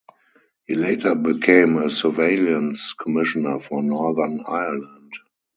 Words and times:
He 0.65 0.73
later 0.73 1.13
became 1.13 1.77
a 1.77 1.87
Surveillance 1.87 2.93
Commissioner 2.93 3.59
for 3.59 3.83
Northern 3.83 4.43
Ireland. 4.47 5.13